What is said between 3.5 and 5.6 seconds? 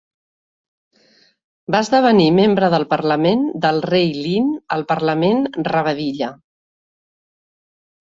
del Rei Lynn al Parlament